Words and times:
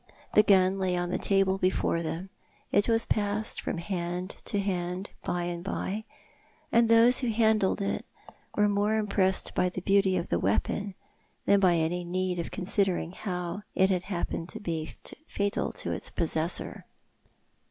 The 0.33 0.41
gun 0.41 0.79
lay 0.79 0.97
on 0.97 1.11
the 1.11 1.19
table 1.19 1.59
before 1.59 2.01
them. 2.01 2.31
It 2.71 2.89
was 2.89 3.05
passed 3.05 3.61
from 3.61 3.77
hand 3.77 4.31
to 4.45 4.59
hand 4.59 5.11
by 5.23 5.43
and 5.43 5.63
by, 5.63 6.05
and 6.71 6.89
those 6.89 7.19
who 7.19 7.27
handled 7.29 7.81
it 7.81 8.03
were 8.55 8.67
more 8.67 8.95
impressed 8.97 9.53
by 9.53 9.69
the 9.69 9.81
beauty 9.81 10.17
of 10.17 10.29
the 10.29 10.39
weapon 10.39 10.95
than 11.45 11.59
by 11.59 11.75
any 11.75 12.03
need 12.03 12.39
of 12.39 12.49
considering 12.49 13.11
how 13.11 13.61
it 13.75 13.91
had 13.91 14.05
happened 14.05 14.49
to 14.49 14.59
be 14.59 14.91
fatal 15.27 15.71
to 15.73 15.91
its 15.91 16.09
possessor. 16.09 16.87